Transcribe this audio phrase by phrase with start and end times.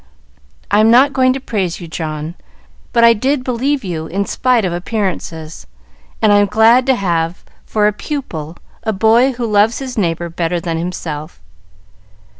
[0.71, 2.33] I am not going to praise you, John,
[2.91, 5.67] but I did believe you in spite of appearances,
[6.23, 10.27] and I am glad to have for a pupil a boy who loves his neighbor
[10.27, 11.39] better than himself."